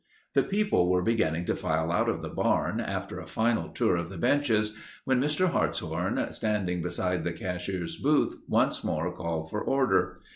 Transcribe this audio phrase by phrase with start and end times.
[0.33, 4.09] The people were beginning to file out of the barn, after a final tour of
[4.09, 5.49] the benches, when Mr.
[5.51, 10.19] Hartshorn, standing beside the cashier's booth, once more called for order.